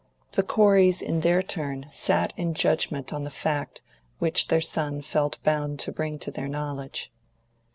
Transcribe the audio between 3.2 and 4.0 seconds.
the fact